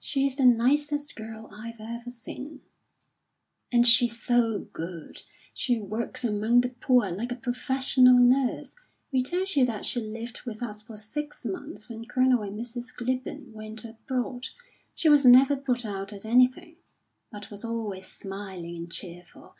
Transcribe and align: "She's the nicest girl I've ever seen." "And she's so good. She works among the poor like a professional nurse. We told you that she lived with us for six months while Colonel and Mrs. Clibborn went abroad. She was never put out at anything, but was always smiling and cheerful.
"She's 0.00 0.34
the 0.34 0.44
nicest 0.46 1.14
girl 1.14 1.48
I've 1.52 1.78
ever 1.78 2.10
seen." 2.10 2.62
"And 3.70 3.86
she's 3.86 4.20
so 4.20 4.66
good. 4.72 5.22
She 5.52 5.78
works 5.78 6.24
among 6.24 6.62
the 6.62 6.70
poor 6.70 7.08
like 7.12 7.30
a 7.30 7.36
professional 7.36 8.18
nurse. 8.18 8.74
We 9.12 9.22
told 9.22 9.54
you 9.54 9.64
that 9.66 9.86
she 9.86 10.00
lived 10.00 10.42
with 10.42 10.60
us 10.60 10.82
for 10.82 10.96
six 10.96 11.44
months 11.46 11.88
while 11.88 12.04
Colonel 12.04 12.42
and 12.42 12.58
Mrs. 12.58 12.92
Clibborn 12.96 13.52
went 13.52 13.84
abroad. 13.84 14.48
She 14.92 15.08
was 15.08 15.24
never 15.24 15.54
put 15.54 15.86
out 15.86 16.12
at 16.12 16.26
anything, 16.26 16.74
but 17.30 17.52
was 17.52 17.64
always 17.64 18.08
smiling 18.08 18.74
and 18.74 18.90
cheerful. 18.90 19.54